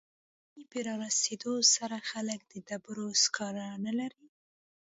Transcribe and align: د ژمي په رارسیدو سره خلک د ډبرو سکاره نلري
د 0.03 0.03
ژمي 0.03 0.65
په 0.71 0.79
رارسیدو 0.87 1.53
سره 1.75 1.97
خلک 2.09 2.39
د 2.51 2.53
ډبرو 2.67 3.07
سکاره 3.23 3.67
نلري 3.85 4.27